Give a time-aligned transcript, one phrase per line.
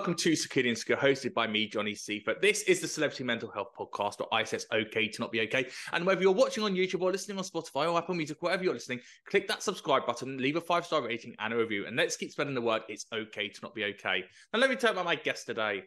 [0.00, 2.40] Welcome to Secure the Insecure, hosted by me, Johnny Seifert.
[2.40, 5.42] This is the Celebrity Mental Health Podcast, or I say it's okay to not be
[5.42, 5.66] okay.
[5.92, 8.72] And whether you're watching on YouTube or listening on Spotify or Apple Music, wherever you're
[8.72, 12.16] listening, click that subscribe button, leave a five star rating and a review, and let's
[12.16, 12.80] keep spreading the word.
[12.88, 14.24] It's okay to not be okay.
[14.54, 15.82] Now, let me tell you about my guest today.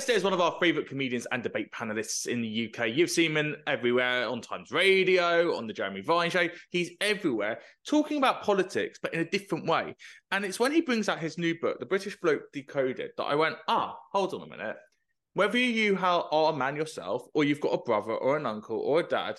[0.00, 2.88] Today is one of our favourite comedians and debate panelists in the UK.
[2.88, 6.48] You've seen him everywhere on Times Radio, on the Jeremy Vine show.
[6.70, 9.94] He's everywhere talking about politics, but in a different way.
[10.30, 13.34] And it's when he brings out his new book, The British Bloke Decoded, that I
[13.34, 14.76] went, ah, hold on a minute.
[15.34, 19.00] Whether you are a man yourself, or you've got a brother, or an uncle, or
[19.00, 19.38] a dad,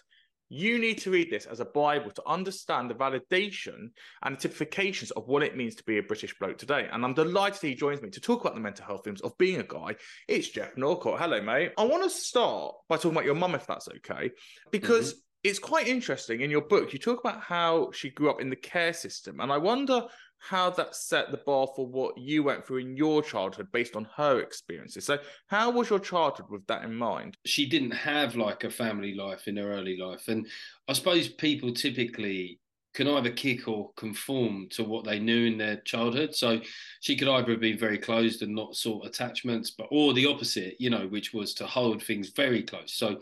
[0.54, 3.90] you need to read this as a Bible to understand the validation
[4.22, 6.90] and the typifications of what it means to be a British bloke today.
[6.92, 9.62] And I'm delighted he joins me to talk about the mental health themes of being
[9.62, 9.96] a guy.
[10.28, 11.22] It's Geoff Norcott.
[11.22, 11.72] Hello, mate.
[11.78, 14.32] I want to start by talking about your mum, if that's okay,
[14.72, 15.20] because mm-hmm.
[15.46, 16.42] it's quite interesting.
[16.42, 19.40] In your book, you talk about how she grew up in the care system.
[19.40, 20.04] And I wonder
[20.42, 24.08] how that set the bar for what you went through in your childhood based on
[24.16, 25.06] her experiences.
[25.06, 27.38] So, how was your childhood with that in mind?
[27.46, 30.28] She didn't have like a family life in her early life.
[30.28, 30.48] And
[30.88, 32.60] I suppose people typically
[32.94, 36.36] can either kick or conform to what they knew in their childhood.
[36.36, 36.60] So
[37.02, 40.76] she could either have been very closed and not sought attachments, but or the opposite,
[40.80, 42.94] you know, which was to hold things very close.
[42.96, 43.20] So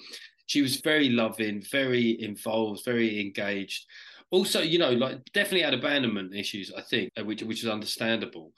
[0.48, 3.86] she was very loving, very involved, very engaged
[4.32, 8.54] also, you know, like definitely had abandonment issues, I think, uh, which which is understandable.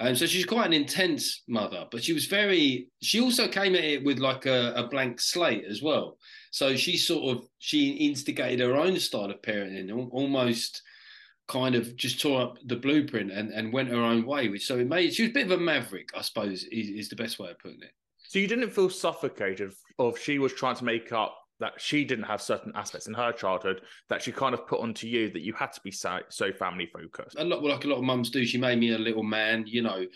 [0.00, 2.88] And um, so she's quite an intense mother, but she was very.
[3.02, 6.18] She also came at it with like a, a, blank slate as well.
[6.52, 10.82] So she sort of she instigated her own style of parenting, almost
[11.48, 14.48] kind of just tore up the blueprint and, and went her own way.
[14.48, 17.08] Which so it made she was a bit of a maverick, I suppose, is, is
[17.08, 17.90] the best way of putting it.
[18.28, 22.24] So you didn't feel suffocated, or she was trying to make up that she didn't
[22.24, 25.52] have certain aspects in her childhood that she kind of put onto you that you
[25.52, 27.36] had to be so, so family focused.
[27.38, 28.44] A lot, like a lot of mums do.
[28.44, 30.06] She made me a little man, you know,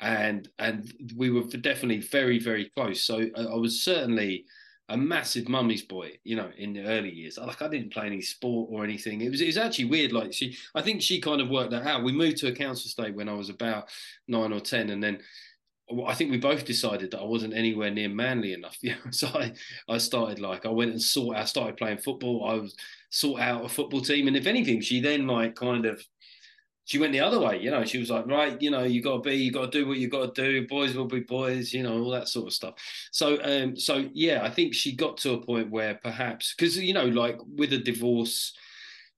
[0.00, 3.02] and and we were definitely very very close.
[3.04, 4.44] So I, was certainly
[4.88, 7.38] a massive mummy's boy, you know, in the early years.
[7.38, 9.20] Like I didn't play any sport or anything.
[9.20, 10.12] It was it was actually weird.
[10.12, 12.04] Like she, I think she kind of worked that out.
[12.04, 13.88] We moved to a council estate when I was about
[14.28, 15.20] nine or ten, and then
[16.06, 18.78] I think we both decided that I wasn't anywhere near manly enough.
[18.82, 19.52] Yeah, so I,
[19.88, 22.48] I started like I went and sought I started playing football.
[22.48, 22.76] I was
[23.10, 26.04] sought out a football team, and if anything, she then like kind of
[26.84, 27.60] she went the other way.
[27.60, 29.78] You know, she was like, right, you know, you got to be, you got to
[29.78, 30.66] do what you got to do.
[30.66, 31.72] Boys will be boys.
[31.72, 32.74] You know, all that sort of stuff.
[33.12, 36.94] So, um, so yeah, I think she got to a point where perhaps because you
[36.94, 38.52] know, like with a divorce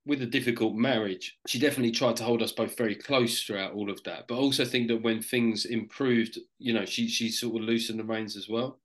[0.07, 3.91] with a difficult marriage, she definitely tried to hold us both very close throughout all
[3.91, 4.27] of that.
[4.29, 7.99] But I also think that when things improved, you know, she she sort of loosened
[7.99, 8.81] the reins as well.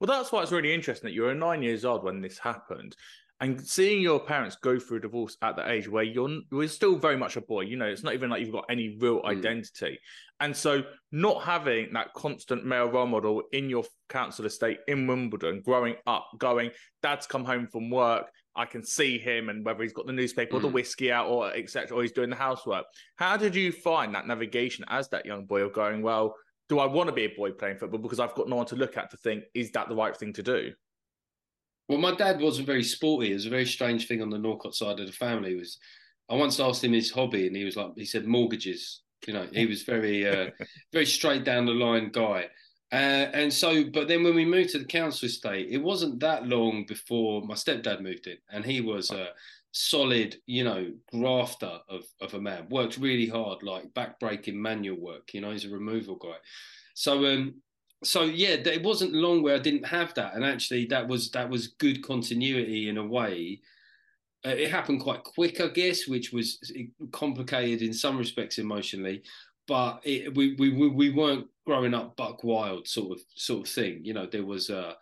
[0.00, 2.96] Well, that's why it's really interesting that you were nine years old when this happened.
[3.40, 6.96] And seeing your parents go through a divorce at the age where you're you're still
[6.96, 9.26] very much a boy, you know, it's not even like you've got any real mm.
[9.26, 9.98] identity.
[10.40, 10.82] And so
[11.12, 16.28] not having that constant male role model in your council estate in Wimbledon, growing up,
[16.38, 16.70] going,
[17.02, 20.52] dad's come home from work, I can see him and whether he's got the newspaper
[20.52, 20.56] mm.
[20.58, 20.74] or the hmm.
[20.74, 21.96] whiskey out or etc.
[21.96, 22.84] or he's doing the housework.
[23.16, 26.36] How did you find that navigation as that young boy of going, well,
[26.68, 28.76] do I want to be a boy playing football because I've got no one to
[28.76, 30.72] look at to think, is that the right thing to do?
[31.88, 33.30] Well, my dad wasn't very sporty.
[33.30, 35.52] It was a very strange thing on the Norcott side of the family.
[35.52, 35.78] It was
[36.30, 39.02] I once asked him his hobby and he was like he said mortgages.
[39.26, 40.50] You know, he was very, uh,
[40.92, 42.48] very straight down the line guy.
[42.92, 46.46] Uh, and so, but then when we moved to the council estate, it wasn't that
[46.46, 49.30] long before my stepdad moved in, and he was a
[49.72, 52.68] solid, you know, grafter of, of a man.
[52.70, 55.34] Worked really hard, like backbreaking manual work.
[55.34, 56.36] You know, he's a removal guy.
[56.94, 57.54] So, um,
[58.04, 61.50] so yeah, it wasn't long where I didn't have that, and actually, that was that
[61.50, 63.60] was good continuity in a way.
[64.46, 66.60] Uh, it happened quite quick, I guess, which was
[67.12, 69.22] complicated in some respects emotionally,
[69.66, 74.00] but it, we, we we weren't growing up buck wild sort of sort of thing.
[74.04, 74.96] You know, there was a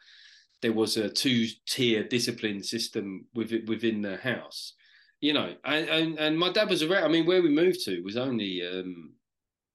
[0.60, 4.74] there was a two tier discipline system within within the house.
[5.20, 7.04] You know, and, and and my dad was around.
[7.04, 9.12] I mean, where we moved to was only um,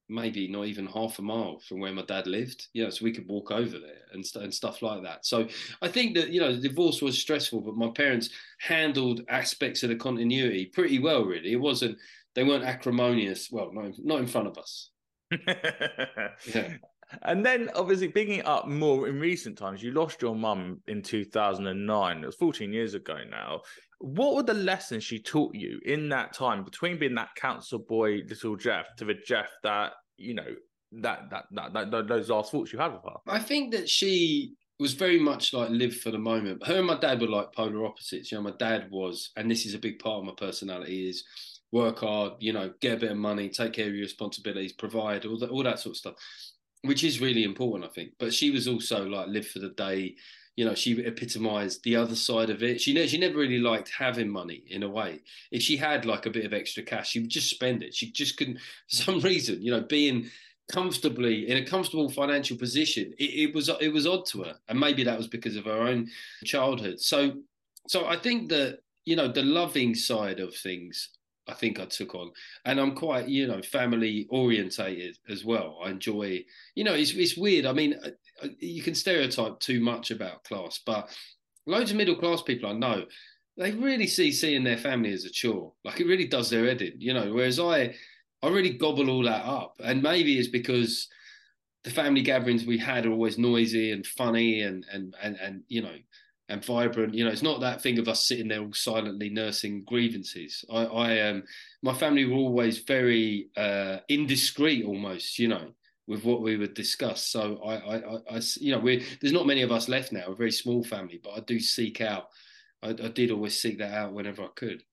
[0.09, 2.67] maybe not even half a mile from where my dad lived.
[2.73, 5.25] You know, so we could walk over there and and stuff like that.
[5.25, 5.47] So
[5.81, 8.29] I think that you know the divorce was stressful, but my parents
[8.59, 11.23] handled aspects of the continuity pretty well.
[11.23, 11.97] Really, it wasn't
[12.35, 13.49] they weren't acrimonious.
[13.51, 14.91] Well, not in, not in front of us.
[15.47, 16.73] yeah.
[17.21, 22.17] And then, obviously, picking up more in recent times, you lost your mum in 2009.
[22.17, 23.61] It was 14 years ago now.
[23.99, 28.23] What were the lessons she taught you in that time between being that council boy,
[28.27, 30.55] little Geoff, to the Geoff that, you know,
[30.91, 33.15] that, that, that, that those last thoughts you had with her?
[33.27, 36.65] I think that she was very much like live for the moment.
[36.65, 38.31] Her and my dad were like polar opposites.
[38.31, 41.23] You know, my dad was, and this is a big part of my personality, is
[41.71, 45.25] work hard, you know, get a bit of money, take care of your responsibilities, provide
[45.25, 46.15] all that, all that sort of stuff,
[46.83, 48.13] which is really important, I think.
[48.19, 50.15] But she was also like live for the day.
[50.55, 52.81] You know, she epitomized the other side of it.
[52.81, 55.19] She never, she never really liked having money in a way.
[55.51, 57.93] If she had like a bit of extra cash, she would just spend it.
[57.93, 58.57] She just couldn't,
[58.89, 60.29] for some reason, you know, being
[60.71, 64.79] comfortably in a comfortable financial position, it, it was it was odd to her, and
[64.79, 66.07] maybe that was because of her own
[66.43, 66.99] childhood.
[66.99, 67.33] So,
[67.87, 71.09] so I think that you know the loving side of things
[71.47, 72.31] I think I took on,
[72.65, 75.79] and I'm quite you know family orientated as well.
[75.83, 76.43] I enjoy
[76.75, 77.65] you know it's it's weird.
[77.65, 78.09] I mean, uh,
[78.43, 81.09] uh, you can stereotype too much about class, but
[81.65, 83.05] loads of middle class people I know
[83.57, 85.73] they really see seeing their family as a chore.
[85.83, 87.33] Like it really does their head in, you know.
[87.33, 87.95] Whereas I
[88.43, 91.07] I really gobble all that up, and maybe it's because
[91.83, 95.81] the family gatherings we had are always noisy and funny and and and and you
[95.81, 95.95] know
[96.49, 97.13] and vibrant.
[97.13, 100.63] You know, it's not that thing of us sitting there all silently nursing grievances.
[100.71, 101.43] I, I um,
[101.81, 105.39] my family were always very uh, indiscreet, almost.
[105.39, 105.71] You know,
[106.07, 107.23] with what we would discuss.
[107.23, 110.27] So I, I, I, you know, we there's not many of us left now.
[110.27, 112.29] A very small family, but I do seek out.
[112.81, 114.83] I, I did always seek that out whenever I could.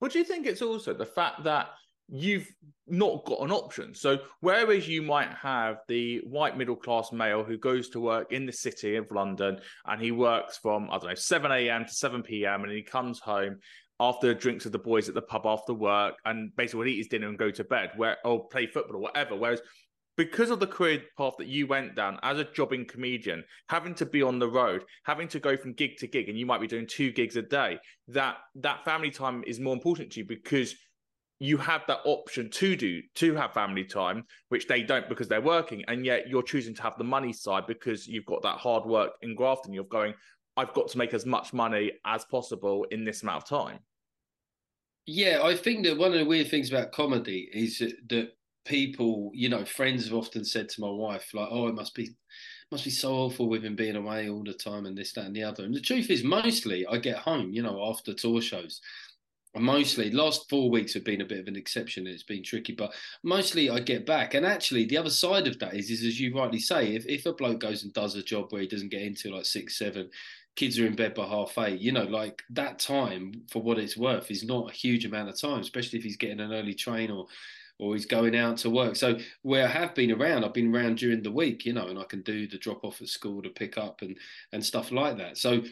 [0.00, 0.46] What do you think?
[0.46, 1.68] It's also the fact that
[2.08, 2.48] you've
[2.86, 3.94] not got an option.
[3.94, 8.46] So whereas you might have the white middle class male who goes to work in
[8.46, 11.84] the city of London and he works from I don't know 7 a.m.
[11.84, 12.64] to 7 p.m.
[12.64, 13.58] and he comes home
[14.00, 17.08] after drinks with the boys at the pub after work and basically would eat his
[17.08, 19.36] dinner and go to bed where or play football or whatever.
[19.36, 19.60] Whereas
[20.16, 24.04] because of the career path that you went down as a jobbing comedian, having to
[24.04, 26.66] be on the road, having to go from gig to gig, and you might be
[26.66, 27.78] doing two gigs a day,
[28.08, 30.74] that that family time is more important to you because
[31.40, 35.40] you have that option to do to have family time which they don't because they're
[35.40, 38.84] working and yet you're choosing to have the money side because you've got that hard
[38.84, 39.72] work in grafting.
[39.72, 40.14] You're going
[40.56, 43.78] i've got to make as much money as possible in this amount of time.
[45.06, 48.32] Yeah i think that one of the weird things about comedy is that
[48.64, 52.10] people you know friends have often said to my wife like oh it must be
[52.70, 55.34] must be so awful with him being away all the time and this that and
[55.34, 55.64] the other.
[55.64, 58.80] And the truth is mostly i get home you know after tour shows
[59.56, 62.92] mostly last four weeks have been a bit of an exception it's been tricky but
[63.22, 64.34] mostly i get back.
[64.34, 67.26] And actually the other side of that is is as you rightly say if, if
[67.26, 70.10] a bloke goes and does a job where he doesn't get into like six seven
[70.56, 73.96] kids are in bed by half eight you know like that time for what it's
[73.96, 77.10] worth is not a huge amount of time especially if he's getting an early train
[77.10, 77.26] or
[77.78, 78.96] or he's going out to work.
[78.96, 81.98] So where i have been around i've been around during the week you know and
[81.98, 84.16] i can do the drop off at school to pick up and
[84.52, 85.38] and stuff like that.
[85.38, 85.62] So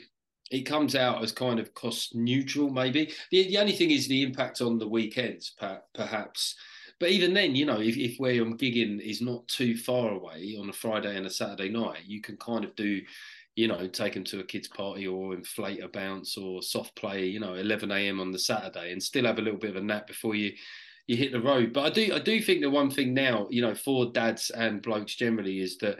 [0.50, 3.12] it comes out as kind of cost neutral, maybe.
[3.30, 5.54] The, the only thing is the impact on the weekends,
[5.94, 6.54] perhaps.
[6.98, 10.56] But even then, you know, if, if where I'm gigging is not too far away
[10.58, 13.02] on a Friday and a Saturday night, you can kind of do,
[13.56, 17.26] you know, take them to a kids' party or inflate a bounce or soft play,
[17.26, 18.20] you know, 11 a.m.
[18.20, 20.52] on the Saturday and still have a little bit of a nap before you
[21.06, 21.72] you hit the road.
[21.72, 24.82] But I do I do think the one thing now, you know, for dads and
[24.82, 25.98] blokes generally is that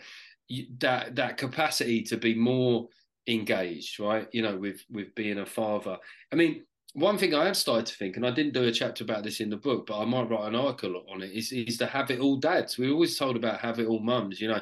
[0.49, 2.89] you, that that capacity to be more
[3.27, 4.29] engaged, right?
[4.33, 5.99] You know, with with being a father.
[6.33, 6.65] I mean,
[6.95, 9.41] one thing I have started to think, and I didn't do a chapter about this
[9.41, 12.11] in the book, but I might write an article on it, is is the have
[12.11, 12.79] it all dads.
[12.79, 14.61] We're always told about have it all mums, you know.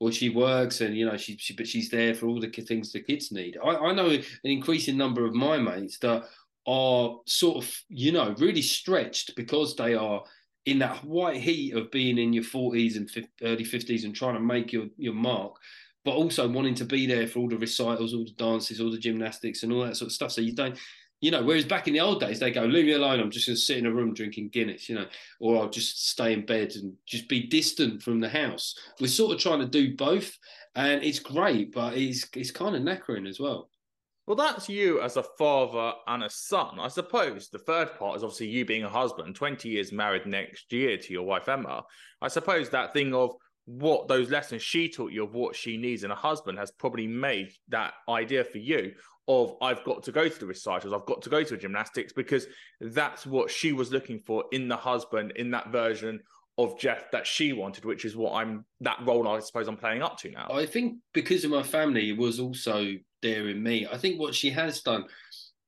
[0.00, 2.92] Or she works and you know she, she but she's there for all the things
[2.92, 3.56] the kids need.
[3.64, 6.24] I, I know an increasing number of my mates that
[6.66, 10.24] are sort of you know really stretched because they are
[10.66, 13.10] in that white heat of being in your 40s and
[13.42, 15.56] early 50s and trying to make your, your mark,
[16.04, 18.98] but also wanting to be there for all the recitals, all the dances, all the
[18.98, 20.32] gymnastics, and all that sort of stuff.
[20.32, 20.78] So you don't,
[21.20, 23.20] you know, whereas back in the old days, they go, leave me alone.
[23.20, 25.06] I'm just going to sit in a room drinking Guinness, you know,
[25.40, 28.74] or I'll just stay in bed and just be distant from the house.
[29.00, 30.36] We're sort of trying to do both,
[30.74, 33.70] and it's great, but it's it's kind of knackering as well.
[34.26, 36.78] Well, that's you as a father and a son.
[36.80, 40.72] I suppose the third part is obviously you being a husband, 20 years married next
[40.72, 41.84] year to your wife, Emma.
[42.22, 43.34] I suppose that thing of
[43.66, 47.06] what those lessons she taught you of what she needs in a husband has probably
[47.06, 48.92] made that idea for you
[49.26, 52.46] of I've got to go to the recitals, I've got to go to gymnastics because
[52.80, 56.20] that's what she was looking for in the husband in that version
[56.58, 60.02] of Geoff that she wanted, which is what I'm that role I suppose I'm playing
[60.02, 60.48] up to now.
[60.52, 62.92] I think because of my family was also
[63.22, 63.86] there in me.
[63.90, 65.04] I think what she has done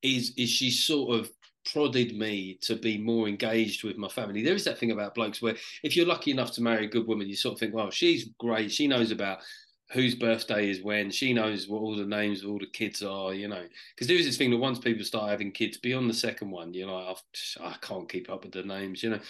[0.02, 1.30] is is she sort of
[1.72, 4.42] prodded me to be more engaged with my family.
[4.42, 7.06] There is that thing about blokes where if you're lucky enough to marry a good
[7.06, 8.72] woman, you sort of think, well, she's great.
[8.72, 9.38] She knows about
[9.92, 11.10] whose birthday is when.
[11.10, 13.64] She knows what all the names of all the kids are, you know.
[13.94, 16.86] Because there's this thing that once people start having kids, beyond the second one, you
[16.86, 19.20] know, oh, I can't keep up with the names, you know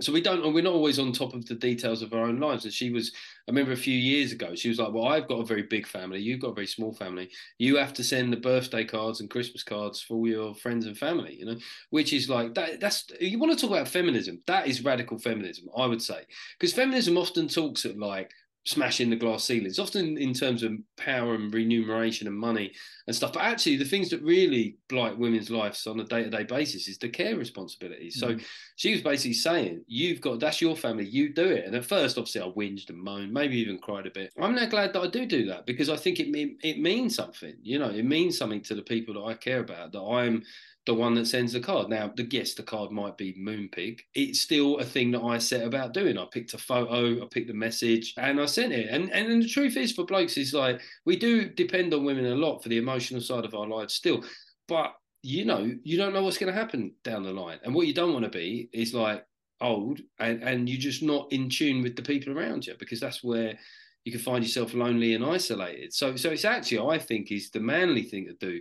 [0.00, 2.64] so we don't we're not always on top of the details of our own lives.
[2.64, 3.12] And she was
[3.48, 5.86] i remember a few years ago she was like well i've got a very big
[5.86, 6.20] family.
[6.20, 7.30] You've got a very small family.
[7.58, 10.96] You have to send the birthday cards and christmas cards for all your friends and
[10.96, 11.56] family you know
[11.90, 14.40] which is like that that's you want to talk about feminism.
[14.46, 16.24] That is radical feminism i would say.
[16.58, 18.32] Because feminism often talks at like
[18.66, 22.72] smashing the glass ceilings, often in terms of power and remuneration and money
[23.06, 23.32] and stuff.
[23.32, 26.88] But actually, the things that really blight women's lives on a day to day basis
[26.88, 28.20] is the care responsibilities.
[28.20, 28.38] Mm-hmm.
[28.38, 28.44] So
[28.74, 31.64] she was basically saying, You've got that's your family, you do it.
[31.64, 34.32] And at first, obviously, I whinged and moaned, maybe even cried a bit.
[34.38, 36.26] I'm now glad that I do do that because I think it,
[36.62, 37.54] it means something.
[37.62, 40.42] You know, it means something to the people that I care about, that I'm
[40.86, 41.88] the one that sends the card.
[41.88, 44.00] Now, the yes, the card might be Moonpig.
[44.14, 46.16] It's still a thing that I set about doing.
[46.16, 48.88] I picked a photo, I picked a message, and I sent it.
[48.88, 52.36] And and the truth is, for blokes, is like we do depend on women a
[52.36, 54.24] lot for the emotional side of our lives still.
[54.68, 57.58] But you know, you don't know what's going to happen down the line.
[57.64, 59.26] And what you don't want to be is like
[59.60, 63.24] old and, and you're just not in tune with the people around you because that's
[63.24, 63.58] where
[64.04, 65.92] you can find yourself lonely and isolated.
[65.92, 68.60] So so it's actually, I think, is the manly thing to do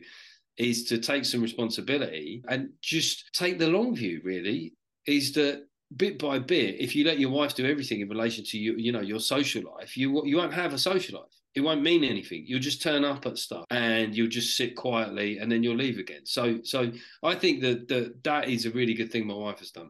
[0.57, 4.73] is to take some responsibility and just take the long view, really,
[5.05, 5.65] is that
[5.97, 8.91] bit by bit, if you let your wife do everything in relation to you, you
[8.91, 11.31] know, your social life, you you won't have a social life.
[11.53, 12.43] It won't mean anything.
[12.45, 15.99] You'll just turn up at stuff and you'll just sit quietly and then you'll leave
[15.99, 16.25] again.
[16.25, 16.91] So so
[17.23, 19.89] I think that that, that is a really good thing my wife has done.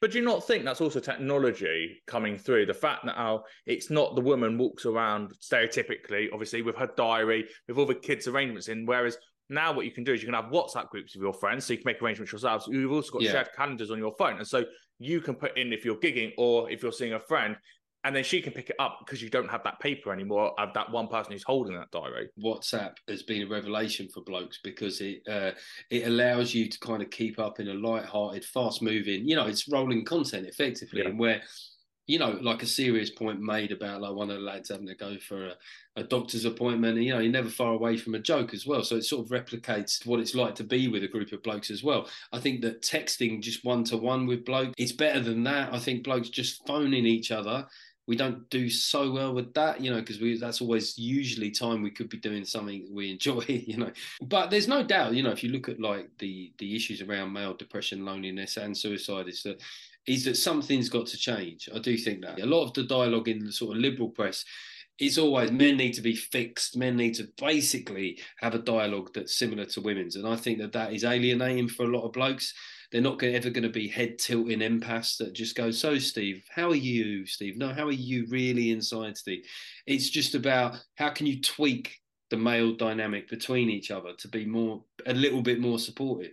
[0.00, 2.66] But do you not think that's also technology coming through?
[2.66, 7.46] The fact that how it's not the woman walks around stereotypically, obviously, with her diary,
[7.68, 9.16] with all the kids' arrangements in, whereas
[9.48, 11.72] now, what you can do is you can have WhatsApp groups with your friends, so
[11.72, 12.66] you can make arrangements yourselves.
[12.68, 13.32] You've also got yeah.
[13.32, 14.64] shared calendars on your phone, and so
[14.98, 17.56] you can put in if you're gigging or if you're seeing a friend,
[18.04, 20.72] and then she can pick it up because you don't have that paper anymore of
[20.74, 22.28] that one person who's holding that diary.
[22.42, 25.52] WhatsApp has been a revelation for blokes because it uh,
[25.90, 29.68] it allows you to kind of keep up in a light-hearted, fast-moving, you know, it's
[29.68, 31.08] rolling content effectively, yeah.
[31.08, 31.42] and where
[32.06, 34.94] you know, like a serious point made about like one of the lads having to
[34.94, 35.54] go for a,
[35.96, 36.96] a doctor's appointment.
[36.96, 38.82] And, you know, you're never far away from a joke as well.
[38.82, 41.70] So it sort of replicates what it's like to be with a group of blokes
[41.70, 42.08] as well.
[42.32, 45.72] I think that texting just one to one with blokes, it's better than that.
[45.72, 47.66] I think blokes just phoning each other.
[48.08, 51.82] We don't do so well with that, you know, because we that's always usually time
[51.82, 53.92] we could be doing something we enjoy, you know.
[54.20, 57.32] But there's no doubt, you know, if you look at like the the issues around
[57.32, 59.62] male depression, loneliness, and suicide, is that
[60.06, 61.68] is that something's got to change.
[61.74, 64.44] I do think that a lot of the dialogue in the sort of liberal press
[64.98, 66.76] is always men need to be fixed.
[66.76, 70.72] Men need to basically have a dialogue that's similar to women's, and I think that
[70.72, 72.54] that is alienating for a lot of blokes.
[72.90, 76.68] They're not ever going to be head tilting empaths that just go, "So, Steve, how
[76.70, 77.56] are you, Steve?
[77.56, 79.46] No, how are you really inside, Steve?"
[79.86, 81.98] It's just about how can you tweak
[82.30, 86.32] the male dynamic between each other to be more, a little bit more supportive.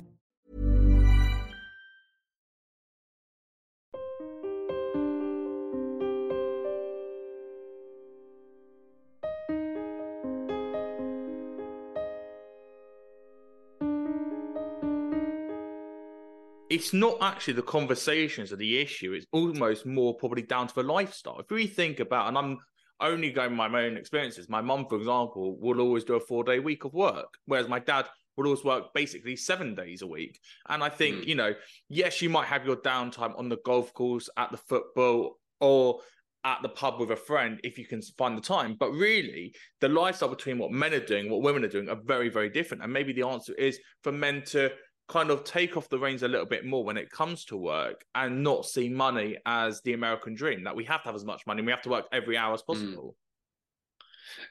[16.71, 19.11] It's not actually the conversations of the issue.
[19.11, 21.37] It's almost more probably down to the lifestyle.
[21.39, 22.59] If we think about, and I'm
[23.01, 26.45] only going by my own experiences, my mum, for example, will always do a four
[26.45, 28.05] day week of work, whereas my dad
[28.37, 30.39] would always work basically seven days a week.
[30.69, 31.27] And I think, mm.
[31.27, 31.53] you know,
[31.89, 35.99] yes, you might have your downtime on the golf course, at the football, or
[36.45, 38.77] at the pub with a friend if you can find the time.
[38.79, 42.29] But really, the lifestyle between what men are doing, what women are doing, are very,
[42.29, 42.81] very different.
[42.81, 44.71] And maybe the answer is for men to
[45.11, 48.05] kind of take off the reins a little bit more when it comes to work
[48.15, 51.45] and not see money as the American dream that we have to have as much
[51.45, 51.59] money.
[51.59, 52.73] and We have to work every hour as hmm.
[52.73, 53.15] possible.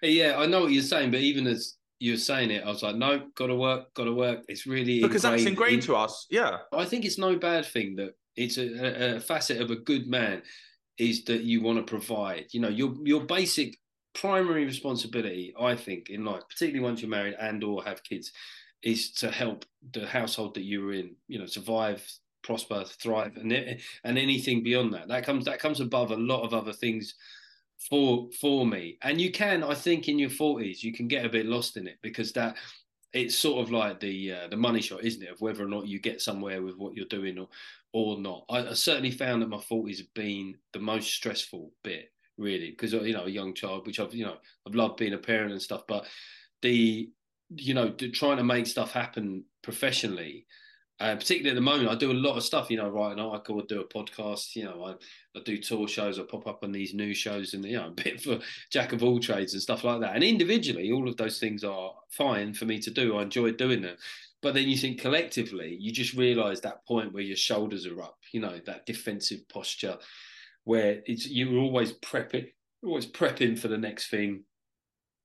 [0.03, 0.15] Mm.
[0.15, 2.97] Yeah, I know what you're saying, but even as you're saying it, I was like,
[2.97, 4.45] no, got to work, got to work.
[4.49, 5.87] It's really because that's ingrained in...
[5.87, 6.27] to us.
[6.31, 10.07] Yeah, I think it's no bad thing that it's a, a facet of a good
[10.07, 10.43] man
[10.99, 12.47] is that you want to provide.
[12.53, 13.79] You know, your your basic
[14.15, 18.33] primary responsibility, I think, in life, particularly once you're married and or have kids,
[18.83, 22.07] is to help the household that you're in, you know, survive,
[22.43, 23.53] prosper, thrive, and
[24.05, 25.09] and anything beyond that.
[25.09, 27.15] That comes that comes above a lot of other things
[27.89, 28.99] for for me.
[29.03, 31.87] And you can, I think, in your forties, you can get a bit lost in
[31.87, 32.57] it because that
[33.13, 35.87] it's sort of like the uh, the money shot, isn't it, of whether or not
[35.87, 37.49] you get somewhere with what you're doing or
[37.93, 38.45] or not.
[38.49, 42.93] I, I certainly found that my forties have been the most stressful bit, really, because
[42.93, 45.63] you know, a young child, which I've you know, I've loved being a parent and
[45.63, 46.07] stuff, but
[46.63, 47.11] the
[47.57, 50.47] you know, trying to make stuff happen professionally.
[51.01, 52.71] Uh, particularly at the moment, I do a lot of stuff.
[52.71, 54.55] You know, write an article, do a podcast.
[54.55, 57.65] You know, I, I do tour shows, I pop up on these news shows, and
[57.65, 58.39] you know, a bit for
[58.71, 60.15] jack of all trades and stuff like that.
[60.15, 63.17] And individually, all of those things are fine for me to do.
[63.17, 63.97] I enjoy doing them.
[64.43, 68.19] But then you think collectively, you just realise that point where your shoulders are up.
[68.33, 69.97] You know, that defensive posture
[70.65, 72.49] where it's you're always prepping,
[72.83, 74.45] always prepping for the next thing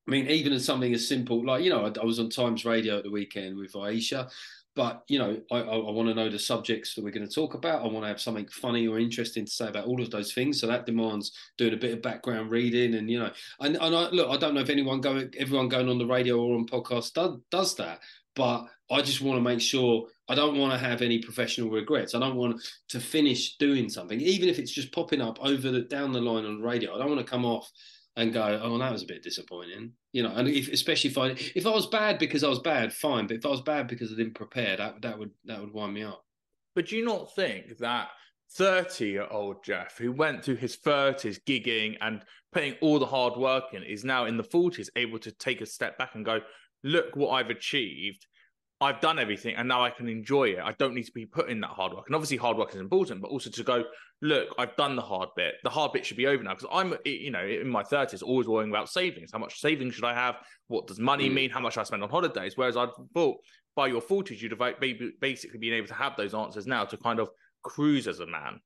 [0.07, 2.65] I mean, even as something as simple like you know, I, I was on Times
[2.65, 4.29] Radio at the weekend with Aisha,
[4.75, 7.33] but you know, I, I, I want to know the subjects that we're going to
[7.33, 7.81] talk about.
[7.81, 10.59] I want to have something funny or interesting to say about all of those things.
[10.59, 14.09] So that demands doing a bit of background reading, and you know, and, and I,
[14.09, 17.13] look, I don't know if anyone going, everyone going on the radio or on podcast
[17.13, 18.01] does, does that,
[18.35, 22.13] but I just want to make sure I don't want to have any professional regrets.
[22.13, 25.81] I don't want to finish doing something, even if it's just popping up over the
[25.81, 26.93] down the line on the radio.
[26.93, 27.71] I don't want to come off
[28.17, 30.33] and go, oh, that was a bit disappointing, you know.
[30.33, 33.27] And if, especially if I if I was bad because I was bad, fine.
[33.27, 35.93] But if I was bad because I didn't prepare, that that would that would wind
[35.93, 36.23] me up.
[36.75, 38.09] But do you not think that
[38.53, 43.37] 30 year old Geoff, who went through his 30s gigging and putting all the hard
[43.37, 46.39] work in, is now in the 40s able to take a step back and go,
[46.83, 48.25] look what I've achieved.
[48.81, 50.59] I've done everything and now I can enjoy it.
[50.59, 52.05] I don't need to be putting that hard work.
[52.07, 53.85] And obviously, hard work is important, but also to go,
[54.21, 55.55] look, I've done the hard bit.
[55.63, 58.47] The hard bit should be over now because I'm, you know, in my 30s, always
[58.47, 59.31] worrying about savings.
[59.31, 60.35] How much savings should I have?
[60.67, 61.33] What does money mm.
[61.33, 61.49] mean?
[61.51, 62.53] How much I spend on holidays?
[62.57, 63.37] Whereas I thought
[63.77, 64.79] by your 40s, you'd have
[65.21, 67.29] basically been able to have those answers now to kind of
[67.63, 68.59] cruise as a man.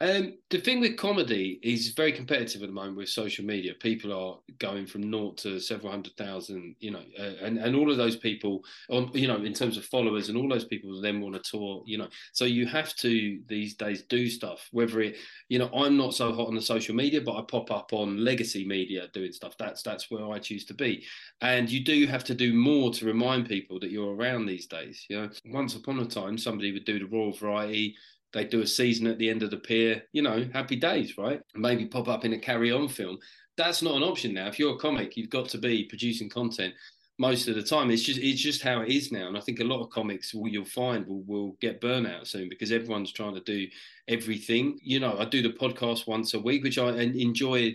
[0.00, 3.72] Um, the thing with comedy is very competitive at the moment with social media.
[3.80, 7.90] People are going from naught to several hundred thousand, you know, uh, and and all
[7.90, 11.22] of those people, on you know, in terms of followers, and all those people then
[11.22, 12.08] want to tour, you know.
[12.32, 14.68] So you have to these days do stuff.
[14.70, 15.16] Whether it,
[15.48, 18.22] you know, I'm not so hot on the social media, but I pop up on
[18.22, 19.56] legacy media doing stuff.
[19.58, 21.06] That's that's where I choose to be,
[21.40, 25.06] and you do have to do more to remind people that you're around these days.
[25.08, 27.96] You know, once upon a time, somebody would do the Royal Variety
[28.32, 31.40] they do a season at the end of the pier, you know, happy days, right?
[31.54, 33.18] Maybe pop up in a carry on film.
[33.56, 34.48] That's not an option now.
[34.48, 36.74] If you're a comic, you've got to be producing content
[37.18, 37.90] most of the time.
[37.90, 39.28] It's just it's just how it is now.
[39.28, 42.48] And I think a lot of comics will, you'll find will, will get burnout soon
[42.48, 43.66] because everyone's trying to do
[44.08, 44.78] everything.
[44.82, 47.74] You know, I do the podcast once a week, which I enjoy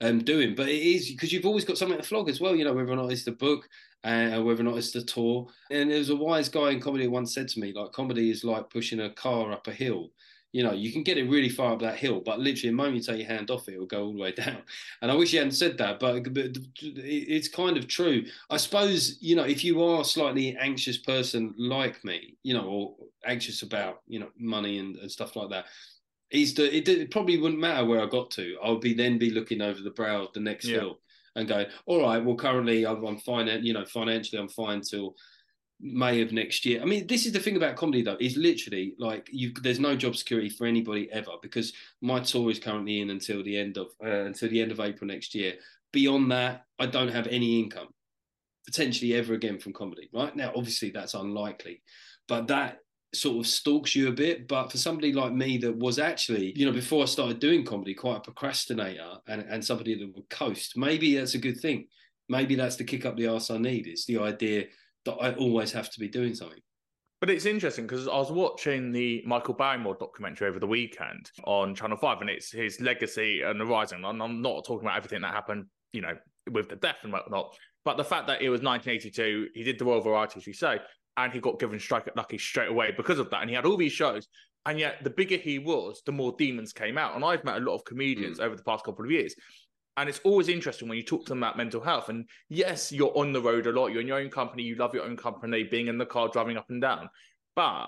[0.00, 2.56] um, doing, but it is because you've always got something to flog as well.
[2.56, 3.68] You know, whether or not it's the book,
[4.04, 5.48] uh, whether or not it's the tour.
[5.70, 8.44] And there was a wise guy in comedy once said to me, like, comedy is
[8.44, 10.10] like pushing a car up a hill.
[10.52, 12.96] You know, you can get it really far up that hill, but literally, the moment
[12.96, 14.62] you take your hand off it, it'll go all the way down.
[15.00, 18.24] And I wish he hadn't said that, but, but it's kind of true.
[18.48, 22.64] I suppose, you know, if you are a slightly anxious person like me, you know,
[22.64, 25.66] or anxious about, you know, money and, and stuff like that,
[26.30, 28.56] is the it, it, probably wouldn't matter where I got to.
[28.62, 30.80] I'll be then be looking over the brow of the next yeah.
[30.80, 31.00] hill
[31.36, 35.14] and going, all right, well, currently I'm fine, you know, financially I'm fine till
[35.80, 36.82] May of next year.
[36.82, 39.96] I mean, this is the thing about comedy though, is literally like you there's no
[39.96, 43.88] job security for anybody ever because my tour is currently in until the end of
[44.04, 45.54] uh, until the end of April next year.
[45.92, 47.88] Beyond that, I don't have any income
[48.66, 50.08] potentially ever again from comedy.
[50.12, 51.82] Right now, obviously that's unlikely,
[52.28, 52.80] but that
[53.14, 54.48] sort of stalks you a bit.
[54.48, 57.94] But for somebody like me that was actually, you know, before I started doing comedy,
[57.94, 61.86] quite a procrastinator and, and somebody that would coast, maybe that's a good thing.
[62.28, 63.86] Maybe that's the kick up the arse I need.
[63.86, 64.66] It's the idea
[65.04, 66.60] that I always have to be doing something.
[67.20, 71.74] But it's interesting because I was watching the Michael Barrymore documentary over the weekend on
[71.74, 74.04] Channel 5, and it's his legacy and the rising.
[74.04, 76.14] And I'm not talking about everything that happened, you know,
[76.50, 79.84] with the death and whatnot, but the fact that it was 1982, he did the
[79.84, 80.78] Royal Variety, say,
[81.24, 83.40] and he got given Strike It Lucky straight away because of that.
[83.40, 84.28] And he had all these shows.
[84.66, 87.14] And yet, the bigger he was, the more demons came out.
[87.14, 88.44] And I've met a lot of comedians mm.
[88.44, 89.34] over the past couple of years.
[89.96, 92.08] And it's always interesting when you talk to them about mental health.
[92.08, 93.88] And yes, you're on the road a lot.
[93.88, 94.62] You're in your own company.
[94.62, 97.08] You love your own company, being in the car, driving up and down.
[97.56, 97.86] But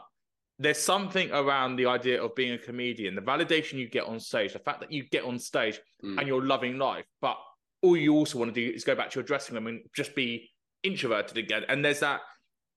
[0.59, 4.53] there's something around the idea of being a comedian, the validation you get on stage,
[4.53, 6.19] the fact that you get on stage mm.
[6.19, 7.05] and you're loving life.
[7.21, 7.37] But
[7.83, 10.15] all you also want to do is go back to your dressing room and just
[10.15, 10.51] be
[10.83, 11.65] introverted again.
[11.69, 12.21] And there's that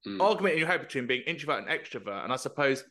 [0.06, 0.22] mm.
[0.22, 2.24] argument in your head between being introvert and extrovert.
[2.24, 2.84] And I suppose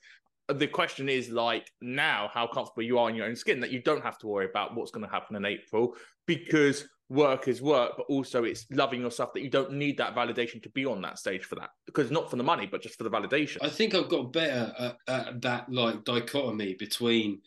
[0.49, 3.81] the question is like now how comfortable you are in your own skin that you
[3.81, 5.95] don't have to worry about what's going to happen in April
[6.27, 10.63] because work is work, but also it's loving yourself that you don't need that validation
[10.63, 13.05] to be on that stage for that because not for the money, but just for
[13.05, 13.59] the validation.
[13.63, 17.41] I think I've got better at, at that like dichotomy between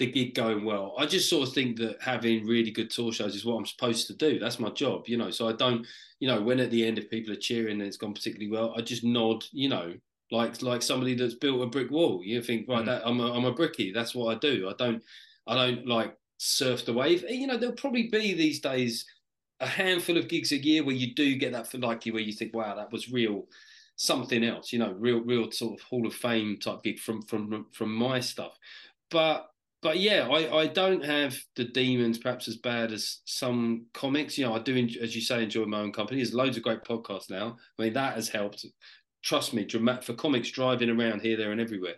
[0.00, 0.94] the gig going well.
[0.98, 4.06] I just sort of think that having really good tour shows is what I'm supposed
[4.06, 4.38] to do.
[4.38, 5.30] That's my job, you know.
[5.30, 5.86] So I don't,
[6.18, 8.74] you know, when at the end if people are cheering and it's gone particularly well,
[8.76, 9.94] I just nod, you know,
[10.32, 12.22] like like somebody that's built a brick wall.
[12.24, 12.86] You think, right, mm.
[12.86, 13.92] that I'm a, I'm a brickie.
[13.92, 14.68] That's what I do.
[14.70, 15.02] I don't
[15.46, 17.24] I don't like surf the wave.
[17.28, 19.04] You know, there'll probably be these days
[19.60, 22.22] a handful of gigs a year where you do get that for like you where
[22.22, 23.44] you think, wow, that was real
[23.96, 27.66] something else, you know, real real sort of Hall of Fame type gig from from
[27.72, 28.58] from my stuff.
[29.10, 29.50] But
[29.82, 34.36] but yeah, I, I don't have the demons perhaps as bad as some comics.
[34.36, 36.18] You know, I do, as you say, enjoy my own company.
[36.18, 37.56] There's loads of great podcasts now.
[37.78, 38.66] I mean, that has helped.
[39.22, 41.94] Trust me, dramatic for comics driving around here, there, and everywhere.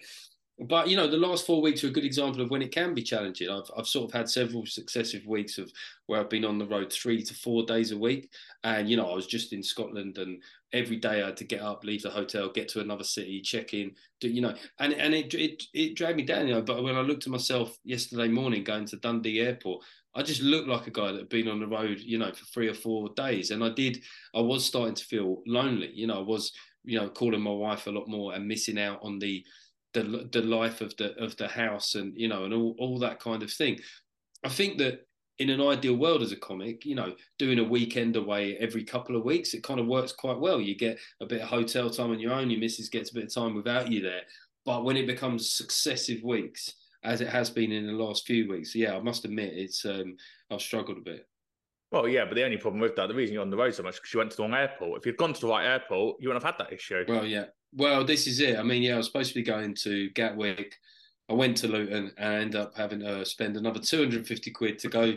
[0.69, 2.95] But you know, the last four weeks are a good example of when it can
[2.95, 3.49] be challenging.
[3.49, 5.73] I've I've sort of had several successive weeks of
[6.07, 8.31] where I've been on the road three to four days a week,
[8.65, 11.61] and you know, I was just in Scotland, and every day I had to get
[11.61, 15.15] up, leave the hotel, get to another city, check in, do, you know, and and
[15.15, 16.63] it it it dragged me down, you know.
[16.63, 20.69] But when I looked at myself yesterday morning going to Dundee Airport, I just looked
[20.69, 23.11] like a guy that had been on the road, you know, for three or four
[23.17, 24.03] days, and I did.
[24.35, 26.19] I was starting to feel lonely, you know.
[26.19, 26.53] I was,
[26.85, 29.45] you know, calling my wife a lot more and missing out on the
[29.95, 33.21] the the life of the of the house and you know and all, all that
[33.21, 33.79] kind of thing.
[34.45, 35.07] I think that
[35.39, 39.17] in an ideal world as a comic, you know, doing a weekend away every couple
[39.17, 40.61] of weeks, it kind of works quite well.
[40.61, 43.25] You get a bit of hotel time on your own, your missus gets a bit
[43.25, 44.23] of time without you there.
[44.65, 48.75] But when it becomes successive weeks, as it has been in the last few weeks,
[48.75, 50.17] yeah, I must admit it's um,
[50.51, 51.27] I've struggled a bit.
[51.91, 53.83] Well, yeah, but the only problem with that, the reason you're on the road so
[53.83, 55.01] much, because you went to the wrong airport.
[55.01, 57.05] If you'd gone to the right airport, you wouldn't have had that issue.
[57.09, 58.59] Well, yeah, well, this is it.
[58.59, 60.79] I mean, yeah, I was supposed to be going to Gatwick.
[61.29, 64.89] I went to Luton and I ended up having to spend another 250 quid to
[64.89, 65.15] go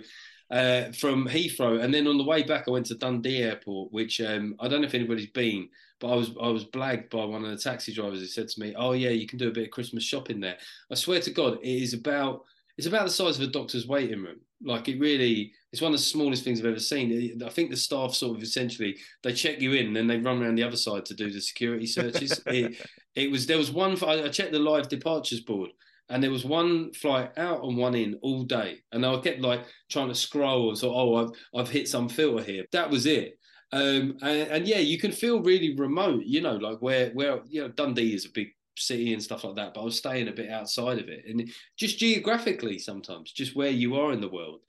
[0.51, 1.83] uh, from Heathrow.
[1.83, 4.81] And then on the way back, I went to Dundee Airport, which um, I don't
[4.81, 7.93] know if anybody's been, but I was I was blagged by one of the taxi
[7.93, 10.39] drivers who said to me, "Oh yeah, you can do a bit of Christmas shopping
[10.39, 10.57] there."
[10.91, 12.43] I swear to God, it is about
[12.77, 14.39] it's about the size of a doctor's waiting room.
[14.63, 17.43] Like it really, it's one of the smallest things I've ever seen.
[17.45, 20.41] I think the staff sort of essentially they check you in, and then they run
[20.41, 22.41] around the other side to do the security searches.
[22.45, 22.81] it,
[23.13, 24.01] it was there was one.
[24.01, 25.71] I checked the live departures board,
[26.07, 29.65] and there was one flight out and one in all day, and I kept like
[29.89, 32.63] trying to scroll and so oh I've I've hit some filter here.
[32.71, 33.37] That was it.
[33.73, 36.23] Um, and, and yeah, you can feel really remote.
[36.23, 39.55] You know, like where where you know Dundee is a big city and stuff like
[39.55, 41.25] that, but I was staying a bit outside of it.
[41.27, 44.61] And just geographically, sometimes, just where you are in the world.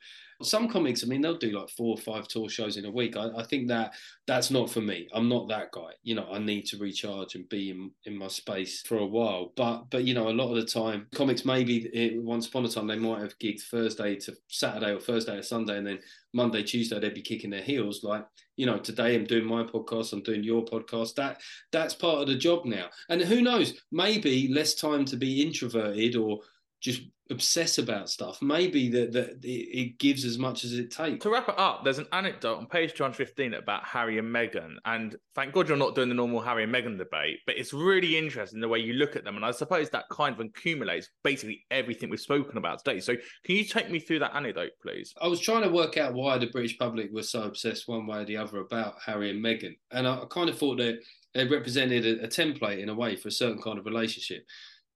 [0.42, 3.16] Some comics, I mean, they'll do like four or five tour shows in a week.
[3.16, 3.94] I, I, think that
[4.27, 5.09] that's not for me.
[5.12, 5.90] I'm not that guy.
[6.03, 9.53] You know, I need to recharge and be in, in my space for a while.
[9.57, 12.68] But but you know, a lot of the time, comics maybe it, once upon a
[12.68, 15.99] time they might have gigged Thursday to Saturday or Thursday to Sunday, and then
[16.33, 18.05] Monday, Tuesday they'd be kicking their heels.
[18.05, 21.14] Like you know, today I'm doing my podcast, I'm doing your podcast.
[21.14, 21.40] That
[21.72, 22.88] that's part of the job now.
[23.09, 26.40] And who knows, maybe less time to be introverted or
[26.81, 31.23] just obsess about stuff, maybe that that it gives as much as it takes.
[31.23, 35.17] To wrap it up, there's an anecdote on page 215 about Harry and Meghan, and
[35.35, 38.61] thank God you're not doing the normal Harry and Meghan debate, but it's really interesting
[38.61, 42.11] the way you look at them, and I suppose that kind of accumulates basically everything
[42.11, 43.01] we've spoken about today.
[43.01, 45.12] So, can you take me through that anecdote, please?
[45.21, 48.19] I was trying to work out why the British public was so obsessed one way
[48.19, 51.01] or the other about Harry and Meghan, and I, kind of thought that
[51.35, 54.45] they represented a, a template in a way for a certain kind of relationship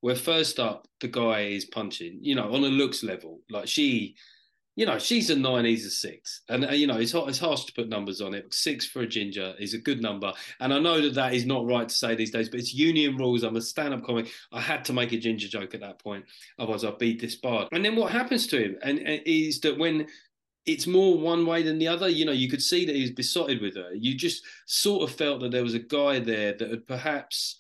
[0.01, 3.41] where first up the guy is punching, you know, on a looks level.
[3.51, 4.17] Like she,
[4.77, 7.65] you know, she's a nine, he's a six, and uh, you know, it's it's harsh
[7.65, 8.53] to put numbers on it.
[8.53, 11.67] Six for a ginger is a good number, and I know that that is not
[11.67, 13.43] right to say these days, but it's union rules.
[13.43, 14.31] I'm a stand-up comic.
[14.53, 16.25] I had to make a ginger joke at that point,
[16.59, 17.69] otherwise I'd be disbarred.
[17.73, 20.07] And then what happens to him, and, and is that when
[20.67, 22.09] it's more one way than the other.
[22.09, 23.93] You know, you could see that he was besotted with her.
[23.95, 27.57] You just sort of felt that there was a guy there that had perhaps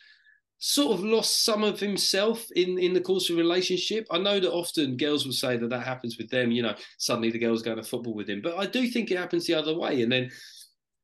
[0.60, 4.06] sort of lost some of himself in in the course of a relationship.
[4.10, 6.52] I know that often girls will say that that happens with them.
[6.52, 9.18] You know, suddenly the girl's going to football with him, but I do think it
[9.18, 10.02] happens the other way.
[10.02, 10.30] And then,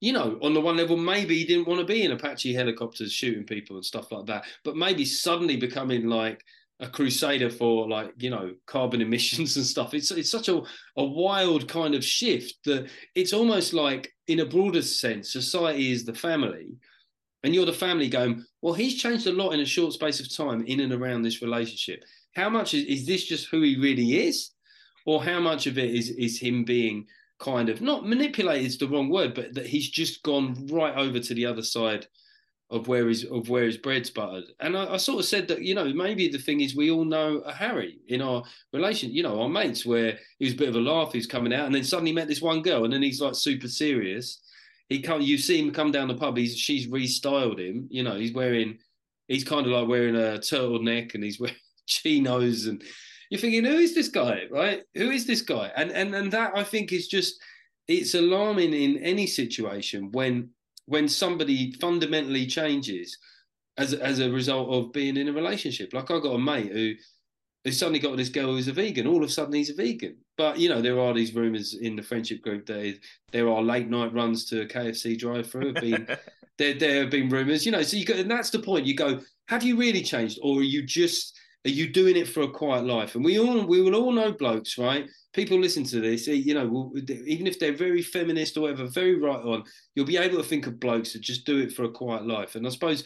[0.01, 3.13] you know, on the one level, maybe he didn't want to be in Apache helicopters
[3.13, 6.45] shooting people and stuff like that, but maybe suddenly becoming like
[6.81, 10.61] a crusader for like you know carbon emissions and stuff it's it's such a,
[10.99, 16.05] a wild kind of shift that it's almost like in a broader sense society is
[16.05, 16.77] the family
[17.47, 20.35] and you're the family going, well, he's changed a lot in a short space of
[20.35, 22.03] time in and around this relationship.
[22.35, 24.51] How much is, is this just who he really is?
[25.07, 27.07] Or how much of it is, is him being
[27.39, 31.21] kind of not manipulated is the wrong word, but that he's just gone right over
[31.21, 32.09] to the other side
[32.71, 34.47] of where his of where his bread's buttered.
[34.59, 37.05] And I, I, sort of said that, you know, maybe the thing is we all
[37.05, 40.71] know a Harry in our relation, you know, our mates where he was a bit
[40.71, 43.03] of a laugh, he's coming out, and then suddenly met this one girl, and then
[43.03, 44.41] he's like super serious
[44.89, 48.17] he come you see him come down the pub he's she's restyled him you know
[48.17, 48.79] he's wearing
[49.29, 52.83] he's kind of like wearing a turtleneck and he's wearing chinos and
[53.31, 54.83] you're thinking who is this guy right?
[54.95, 55.73] Who is this guy?
[55.77, 57.41] And and and that i think is just
[57.89, 60.51] it's alarming in any situation when
[60.87, 63.17] when somebody fundamentally changes
[63.79, 65.93] as as a result of being in a relationship.
[65.93, 66.95] Like i got a mate who
[67.67, 69.09] they suddenly got this girl who's a vegan.
[69.09, 70.19] All of a sudden, he's a vegan.
[70.39, 73.01] But you know, there are these rumours in the friendship group that
[73.33, 75.73] there are late night runs to a KFC drive-through.
[75.73, 76.07] Been,
[76.59, 77.67] there, there have been rumours.
[77.67, 78.87] You know, so you go, and that's the point.
[78.87, 82.43] You go, have you really changed, or are you just are you doing it for
[82.43, 83.17] a quiet life?
[83.17, 85.09] And we all we will all know blokes, right?
[85.33, 86.95] People listen to this, eh, you know,
[87.27, 89.65] even if they're very feminist or whatever, very right on,
[89.97, 92.55] you'll be able to think of blokes that just do it for a quiet life.
[92.55, 93.03] And I suppose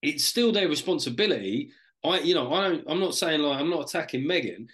[0.00, 1.70] it's still their responsibility
[2.04, 2.84] I, you know, I don't.
[2.88, 4.66] I'm not saying like I'm not attacking Meghan.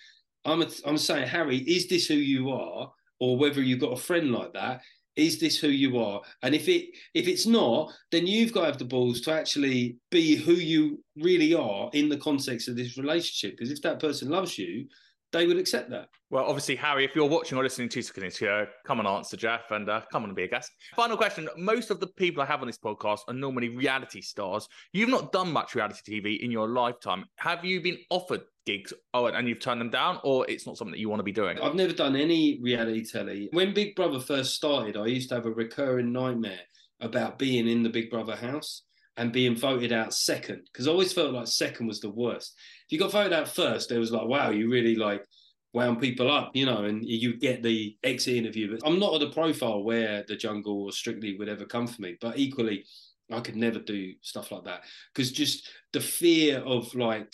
[0.44, 4.00] I'm a, I'm saying Harry, is this who you are, or whether you've got a
[4.00, 4.82] friend like that?
[5.16, 6.20] Is this who you are?
[6.42, 9.96] And if it if it's not, then you've got to have the balls to actually
[10.10, 13.56] be who you really are in the context of this relationship.
[13.56, 14.86] Because if that person loves you,
[15.34, 16.08] they would accept that.
[16.30, 19.36] Well, obviously, Harry, if you're watching or listening to Secure the Insecure, come and answer
[19.36, 20.70] Geoff and uh, come on and be a guest.
[20.96, 21.48] Final question.
[21.56, 24.68] Most of the people I have on this podcast are normally reality stars.
[24.92, 27.26] You've not done much reality TV in your lifetime.
[27.36, 30.92] Have you been offered gigs oh, and you've turned them down, or it's not something
[30.92, 31.58] that you want to be doing?
[31.60, 33.48] I've never done any reality telly.
[33.52, 36.60] When Big Brother first started, I used to have a recurring nightmare
[37.00, 38.82] about being in the Big Brother house
[39.16, 42.92] and being voted out second because I always felt like second was the worst if
[42.92, 45.24] you got voted out first, it was like, wow, you really like
[45.72, 48.70] wound people up, you know, and you get the exit interview.
[48.70, 52.02] But I'm not at a profile where the jungle or strictly would ever come for
[52.02, 52.16] me.
[52.20, 52.84] But equally,
[53.32, 54.82] I could never do stuff like that
[55.14, 57.32] because just the fear of like,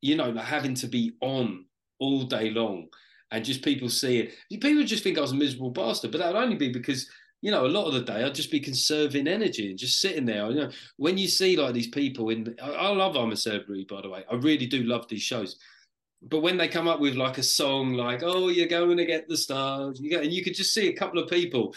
[0.00, 1.66] you know, like having to be on
[2.00, 2.88] all day long
[3.30, 4.30] and just people seeing.
[4.50, 7.08] People just think I was a miserable bastard, but that would only be because
[7.42, 10.24] you know, a lot of the day I'd just be conserving energy and just sitting
[10.26, 10.48] there.
[10.50, 13.84] You know, when you see like these people in, I, I love I'm a Celebrity,
[13.90, 14.24] by the way.
[14.30, 15.56] I really do love these shows.
[16.22, 19.28] but when they come up with like a song like "Oh, you're going to get
[19.28, 21.74] the stars," you go, and you could just see a couple of people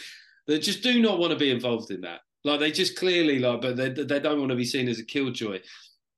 [0.47, 2.21] that just do not want to be involved in that.
[2.43, 5.05] Like they just clearly like, but they they don't want to be seen as a
[5.05, 5.59] killjoy.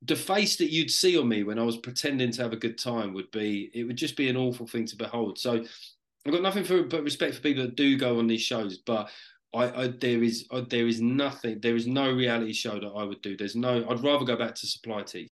[0.03, 2.77] The face that you'd see on me when I was pretending to have a good
[2.77, 5.39] time would be it would just be an awful thing to behold.
[5.39, 5.63] So
[6.25, 9.09] I've got nothing for but respect for people that do go on these shows, but
[9.53, 13.03] I, I there is I, there is nothing there is no reality show that I
[13.03, 13.37] would do.
[13.37, 15.29] There's no I'd rather go back to supply teeth.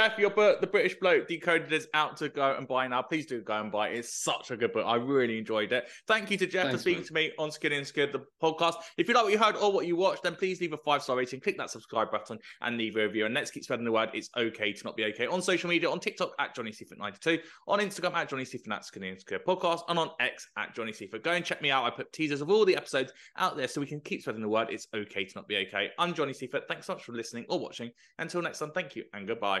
[0.00, 3.02] Geoff, your book, The British Bloke Decoded, is out to go and buy now.
[3.02, 3.98] Please do go and buy it.
[3.98, 4.86] It's such a good book.
[4.86, 5.90] I really enjoyed it.
[6.08, 7.06] Thank you to Geoff Thanks, for speaking mate.
[7.08, 8.76] to me on Secure the Insecure, the podcast.
[8.96, 11.02] If you like what you heard or what you watched, then please leave a five
[11.02, 13.26] star rating, click that subscribe button, and leave a review.
[13.26, 14.08] And let's keep spreading the word.
[14.14, 15.26] It's okay to not be okay.
[15.26, 19.02] On social media, on TikTok at Johnny Seifert92, on Instagram at Johnny Seifert at Secure
[19.02, 21.22] the Insecure Podcast, and on X at Johnny Seifert.
[21.22, 21.84] Go and check me out.
[21.84, 24.48] I put teasers of all the episodes out there so we can keep spreading the
[24.48, 24.68] word.
[24.70, 25.90] It's okay to not be okay.
[25.98, 26.68] I'm Johnny Seifert.
[26.68, 27.90] Thanks so much for listening or watching.
[28.18, 29.60] Until next time, thank you and goodbye.